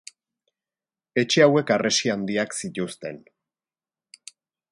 Etxe 1.23 1.43
hauek 1.47 1.73
harresi 1.75 2.11
handiak 2.15 2.57
zituzten. 2.61 3.23